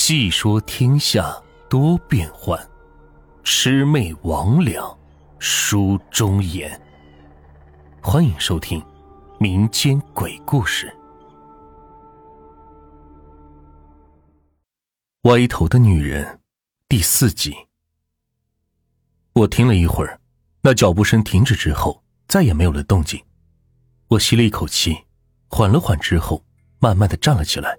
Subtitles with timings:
[0.00, 1.36] 细说天下
[1.68, 2.56] 多变幻，
[3.42, 4.96] 魑魅魍魉
[5.40, 6.80] 书中言。
[8.00, 8.80] 欢迎收听
[9.40, 10.96] 民间鬼故事。
[15.22, 16.40] 歪头的女人
[16.88, 17.52] 第四集。
[19.32, 20.20] 我听了一会儿，
[20.62, 23.20] 那脚步声停止之后，再也没有了动静。
[24.06, 24.96] 我吸了一口气，
[25.48, 26.44] 缓了缓之后，
[26.78, 27.76] 慢慢的站了起来。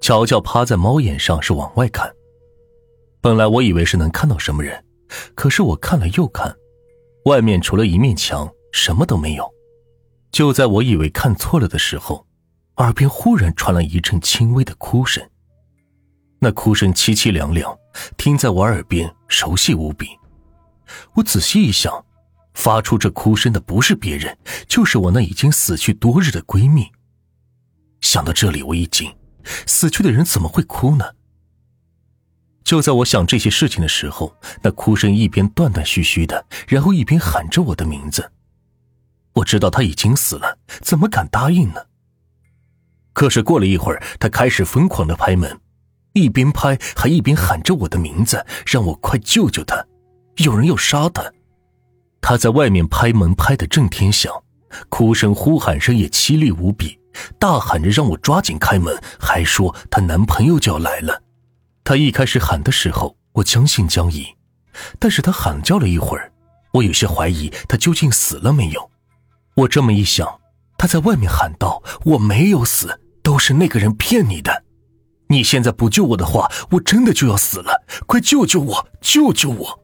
[0.00, 2.10] 乔乔趴在猫眼上，是往外看。
[3.20, 4.82] 本来我以为是能看到什么人，
[5.34, 6.56] 可是我看了又看，
[7.26, 9.48] 外面除了一面墙，什么都没有。
[10.32, 12.26] 就在我以为看错了的时候，
[12.76, 15.22] 耳边忽然传来一阵轻微的哭声。
[16.38, 17.76] 那哭声凄凄凉凉，
[18.16, 20.08] 听在我耳边熟悉无比。
[21.14, 22.02] 我仔细一想，
[22.54, 26.86] 发出这哭声的不是别人，就是我那已经死去多日的闺蜜。
[28.00, 29.12] 想到这里，我一惊。
[29.66, 31.14] 死去的人怎么会哭呢？
[32.62, 38.30] 就在我想这些事情的时候，那哭声一边断断续续的，然后一边喊着我的名字。
[39.32, 41.86] 我知道他已经死了，怎么敢答应呢？
[43.12, 45.58] 可是过了一会儿，他开始疯狂的拍门，
[46.12, 49.84] 一边拍还一边喊着我的名字，让我快救救他，
[50.36, 51.32] 有人要杀他。
[52.20, 54.32] 他在外面拍门拍得震天响，
[54.88, 56.99] 哭声呼喊声也凄厉无比。
[57.38, 61.22] 大喊着让我抓紧开门，还说她男朋友就要来了。
[61.84, 64.26] 她一开始喊的时候，我将信将疑，
[64.98, 66.32] 但是她喊叫了一会儿，
[66.72, 68.90] 我有些怀疑她究竟死了没有。
[69.56, 70.40] 我这么一想，
[70.78, 74.64] 她在外面喊道：“我没有死，都是那个人骗你的。
[75.28, 77.84] 你现在不救我的话，我真的就要死了！
[78.06, 79.80] 快救救我，救救我！”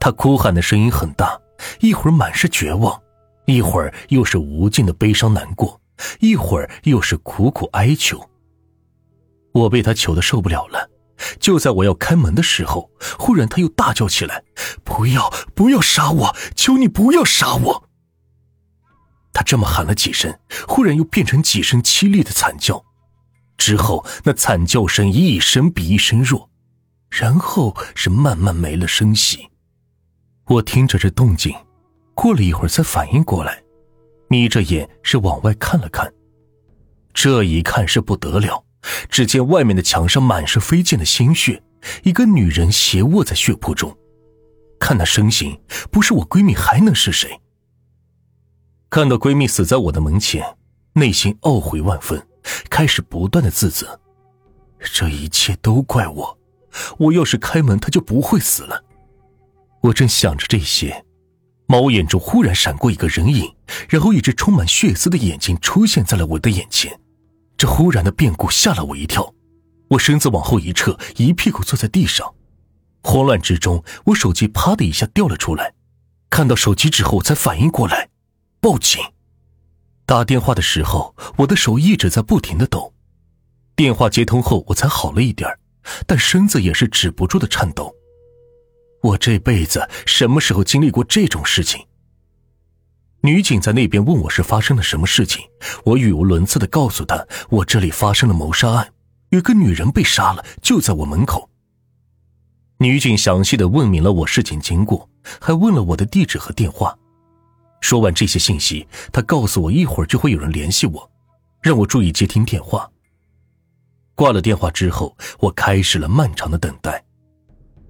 [0.00, 1.40] 她哭喊的声音很大，
[1.80, 3.00] 一会儿满是绝望。
[3.48, 5.80] 一会儿又是无尽的悲伤难过，
[6.20, 8.28] 一会儿又是苦苦哀求。
[9.52, 10.90] 我被他求的受不了了，
[11.40, 14.44] 就在我要开门的时候，忽然他又大叫起来
[14.84, 16.36] ：“不要，不要杀我！
[16.54, 17.88] 求你不要杀我！”
[19.32, 22.84] 他这么喊了几声，忽然又变成几声凄厉的惨叫，
[23.56, 26.50] 之后那惨叫声一声比一声弱，
[27.08, 29.48] 然后是慢慢没了声息。
[30.44, 31.54] 我听着这动静。
[32.20, 33.62] 过了一会儿才反应过来，
[34.28, 36.12] 眯着眼是往外看了看。
[37.14, 38.64] 这一看是不得了，
[39.08, 41.62] 只见外面的墙上满是飞溅的鲜血，
[42.02, 43.96] 一个女人斜卧在血泊中。
[44.80, 45.60] 看那身形，
[45.92, 47.40] 不是我闺蜜还能是谁？
[48.90, 50.44] 看到闺蜜死在我的门前，
[50.94, 52.20] 内心懊悔万分，
[52.68, 54.00] 开始不断的自责：
[54.80, 56.38] 这一切都怪我，
[56.98, 58.82] 我要是开门，她就不会死了。
[59.82, 61.04] 我正想着这些。
[61.70, 63.54] 猫眼中忽然闪过一个人影，
[63.90, 66.98] 然后一只充满血丝的眼睛出现在了我的眼前。
[67.58, 69.34] 这忽然的变故吓了我一跳，
[69.90, 72.34] 我身子往后一撤，一屁股坐在地上。
[73.02, 75.74] 慌乱之中，我手机啪的一下掉了出来。
[76.30, 78.08] 看到手机之后，才反应过来，
[78.60, 79.02] 报警。
[80.06, 82.94] 打电话的时候，我的手一直在不停的抖。
[83.76, 85.50] 电话接通后，我才好了一点
[86.06, 87.94] 但身子也是止不住的颤抖。
[89.00, 91.84] 我这辈子什么时候经历过这种事情？
[93.20, 95.44] 女警在那边问我是发生了什么事情，
[95.84, 98.92] 我语无伦次的告诉她，我这里发生了谋杀案，
[99.30, 101.48] 有个女人被杀了，就在我门口。
[102.78, 105.08] 女警详细的问明了我事情经过，
[105.40, 106.96] 还问了我的地址和电话。
[107.80, 111.10] 说完这些信息，她告诉我一会儿就会有人联系我，
[111.60, 112.88] 让我注意接听电话。
[114.14, 117.04] 挂了电话之后，我开始了漫长的等待。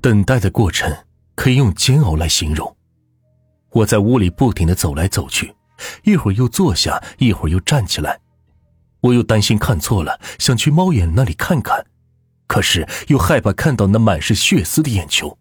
[0.00, 0.92] 等待的过程
[1.34, 2.76] 可以用煎熬来形容。
[3.70, 5.54] 我在屋里不停的走来走去，
[6.04, 8.18] 一会儿又坐下，一会儿又站起来。
[9.00, 11.84] 我又担心看错了，想去猫眼那里看看，
[12.46, 15.36] 可是又害怕看到那满是血丝的眼球。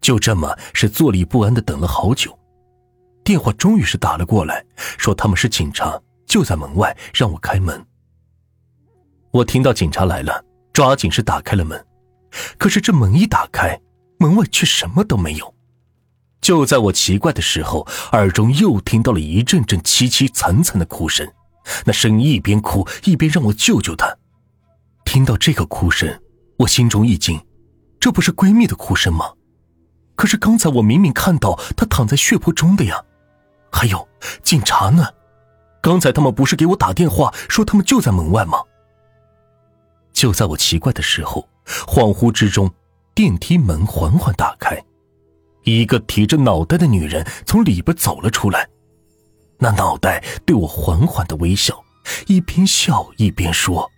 [0.00, 2.38] 就这么是坐立不安的等了好久。
[3.24, 7.84] 电话终于是打了过来，说他们是警察，就在门外，让我开门。
[9.30, 11.82] 我听到警察来了，抓紧是打开了门。
[12.58, 13.80] 可是这门一打开，
[14.18, 15.54] 门外却什么都没有。
[16.40, 21.26] 就在我奇怪的时候，耳中又听到了一阵阵凄凄惨惨的哭声，
[21.84, 24.16] 那声音一边哭一边让我救救她。
[25.04, 26.20] 听到这个哭声，
[26.58, 27.40] 我心中一惊，
[27.98, 29.32] 这不是闺蜜的哭声吗？
[30.14, 33.02] 可是刚才我明明看到她躺在血泊中的呀。
[33.72, 34.08] 还有
[34.42, 35.06] 警察呢？
[35.82, 38.58] 刚才他们不是给我打电话说他们就在门外吗？
[40.16, 41.48] 就在我奇怪的时候。
[41.84, 42.72] 恍惚之中，
[43.12, 44.80] 电梯门缓缓打开，
[45.64, 48.68] 一个提着脑袋的女人从里边走了出来。
[49.58, 51.84] 那脑袋对我缓缓的微笑，
[52.28, 53.90] 一边笑一边说：“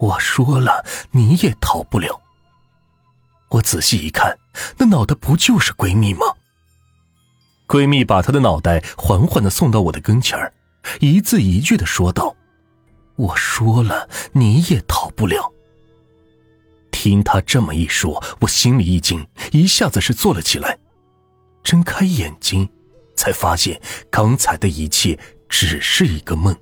[0.00, 2.22] 我说了，你也逃不了。
[3.50, 4.38] 我仔细一看，
[4.78, 6.24] 那脑袋不就是闺蜜吗？
[7.68, 10.54] 闺蜜把她的脑袋缓缓的送到我的跟前儿，
[11.00, 12.34] 一字一句的说道
[13.22, 15.52] ：“我说了，你也逃不了。”
[16.90, 20.78] 听他这么一说，我心里一惊，一下子是坐了起来，
[21.62, 22.68] 睁开眼睛，
[23.16, 23.80] 才发现
[24.10, 26.54] 刚才的一切只是一个梦。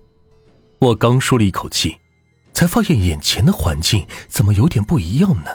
[0.79, 1.99] 我刚舒了一口气，
[2.53, 5.51] 才发现眼前的环境怎么有点不一样呢？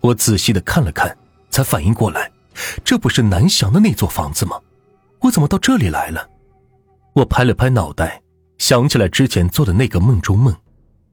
[0.00, 1.16] 我仔细的看了看，
[1.50, 2.30] 才反应过来，
[2.84, 4.60] 这不是南翔的那座房子吗？
[5.20, 6.28] 我怎么到这里来了？
[7.12, 8.22] 我拍了拍脑袋，
[8.60, 10.54] 想起来之前做的那个梦中梦，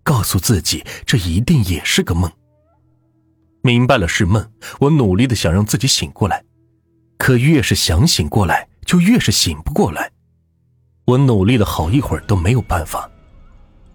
[0.03, 2.29] 告诉自己这一定也是个梦。
[3.61, 4.51] 明白了是梦，
[4.81, 6.43] 我努力的想让自己醒过来，
[7.17, 10.11] 可越是想醒过来，就越是醒不过来。
[11.05, 13.09] 我努力了好一会儿都没有办法，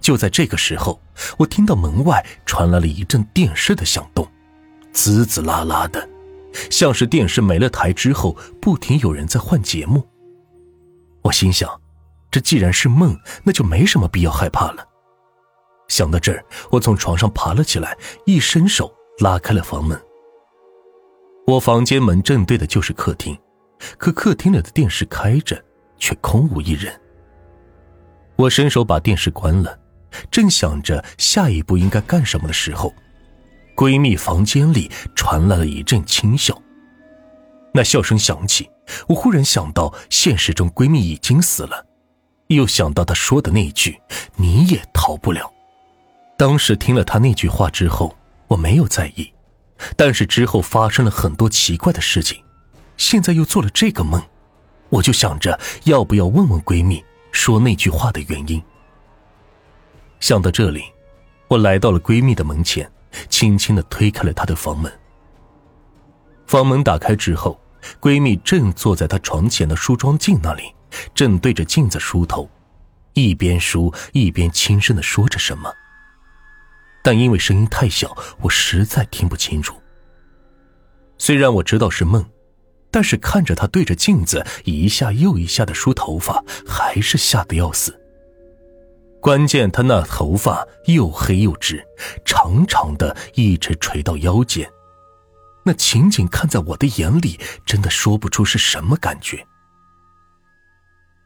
[0.00, 0.98] 就在这个时候，
[1.36, 4.26] 我听到门外传来了一阵电视的响动，
[4.94, 6.08] 滋滋啦啦的，
[6.70, 10.08] 像是电视没了台之后不停有人在换节目。
[11.20, 11.68] 我心想，
[12.32, 14.84] 这既然是梦，那就没什么必要害怕了。
[15.88, 18.90] 想到这儿，我从床上爬了起来，一伸手
[19.20, 20.00] 拉开了房门。
[21.46, 23.38] 我房间门正对的就是客厅，
[23.98, 25.62] 可客厅里的电视开着，
[25.98, 26.98] 却空无一人。
[28.36, 29.78] 我伸手把电视关了，
[30.30, 32.94] 正想着下一步应该干什么的时候，
[33.76, 36.56] 闺蜜房间里传来了一阵轻笑。
[37.74, 38.70] 那笑声响起，
[39.08, 41.84] 我忽然想到现实中闺蜜已经死了，
[42.54, 44.00] 又想到她说的那句
[44.36, 45.52] “你也逃不了”。
[46.36, 48.16] 当时听了她那句话之后，
[48.48, 49.32] 我没有在意，
[49.96, 52.42] 但是之后发生了很多奇怪的事情，
[52.96, 54.22] 现在又做了这个梦，
[54.88, 57.02] 我就想着要不要问问闺蜜。
[57.32, 58.62] 说那句话的原因。
[60.20, 60.82] 想到这里，
[61.48, 62.86] 我来到了闺蜜的门前，
[63.30, 64.92] 轻轻的推开了她的房门。
[66.46, 67.58] 房门打开之后，
[68.02, 70.74] 闺蜜正坐在她床前的梳妆镜那里，
[71.14, 72.48] 正对着镜子梳头，
[73.14, 75.72] 一边梳一边轻声的说着什么。
[77.02, 79.76] 但因为声音太小，我实在听不清楚。
[81.18, 82.24] 虽然我知道是梦。
[82.94, 87.98] 但是看着他对着镜子一下又一下的梳头发，还是吓得要死。
[89.18, 91.82] 关键他那头发又黑又直，
[92.22, 94.70] 长长的，一直垂到腰间。
[95.64, 99.46] 那情景看在我的眼里，真的说不出是什么感觉。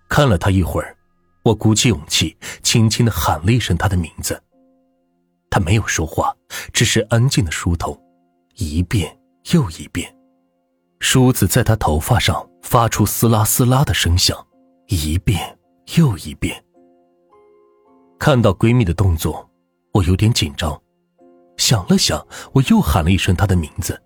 [0.09, 0.97] 看了他一会儿，
[1.43, 4.43] 我鼓起勇气，轻轻的喊了一声他的名字。
[5.51, 6.35] 他没有说话，
[6.73, 7.99] 只是安静的梳头，
[8.57, 9.19] 一遍
[9.53, 10.15] 又一遍。
[10.99, 14.47] 梳子在她头发上发出撕拉撕拉的声响，
[14.89, 15.59] 一遍
[15.97, 16.63] 又一遍。
[18.19, 19.49] 看到闺蜜的动作，
[19.93, 20.81] 我有点紧张，
[21.59, 24.03] 想了想，我又喊了一声她的名字。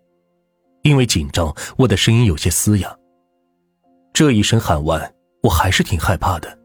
[0.82, 2.96] 因为紧张，我的声音有些嘶哑。
[4.12, 6.58] 这一声喊完，我还是挺害怕的，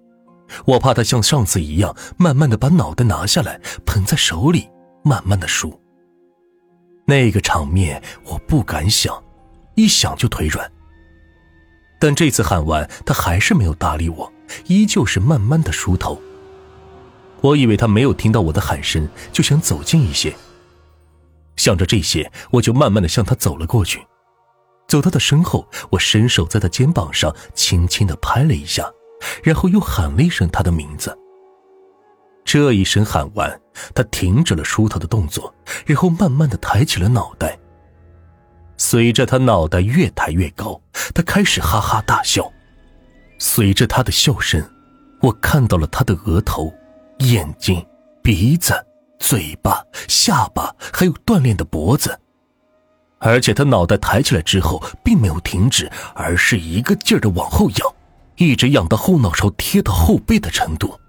[0.65, 4.69] 我怕她像上次一样，慢慢的把脑袋拿下来，捧在手里，
[5.03, 5.79] 慢慢的梳。
[7.05, 9.23] 那个场面，我不敢想。
[9.75, 10.71] 一想就腿软。
[11.99, 14.31] 但这次喊完，他还是没有搭理我，
[14.67, 16.17] 依旧是慢慢的梳头。
[17.41, 20.33] 我以为他没有听到我的喊声，就想走近一些。
[21.57, 24.05] 想着这些，我就慢慢的向他走了过去。
[24.87, 28.89] 走到他身后，我伸手在他肩膀上轻轻的拍了一下，
[29.43, 31.17] 然后又喊了一声他的名字。
[32.43, 33.59] 这一声喊完，
[33.93, 35.53] 他停止了梳头的动作，
[35.85, 37.57] 然后慢慢的抬起了脑袋。
[38.77, 40.79] 随着他脑袋越抬越高，
[41.13, 42.51] 他开始哈哈大笑。
[43.39, 44.63] 随着他的笑声，
[45.21, 46.71] 我看到了他的额头、
[47.19, 47.83] 眼睛、
[48.21, 48.73] 鼻子、
[49.17, 52.19] 嘴巴、下巴，还有锻炼的脖子。
[53.25, 57.95] 而且他脑袋抬起来之后，并没有停止，而是一个劲儿的往后仰，
[58.35, 60.99] 一直仰到后脑勺贴到后背的程度。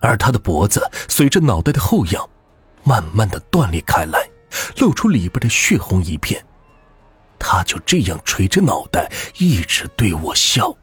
[0.00, 2.28] 而他的脖子随着脑袋的后仰，
[2.84, 4.28] 慢慢的断裂开来，
[4.76, 6.44] 露出里边的血红一片。
[7.38, 10.76] 他就这样垂着脑袋，一直对我笑。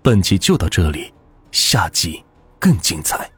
[0.00, 1.12] 本集就到这里，
[1.50, 2.24] 下集
[2.58, 3.30] 更精彩。